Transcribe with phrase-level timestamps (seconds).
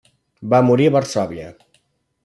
[0.53, 1.55] Va morir a Varsòvia.